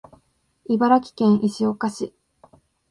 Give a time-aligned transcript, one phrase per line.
[0.67, 2.11] 茨城県石岡市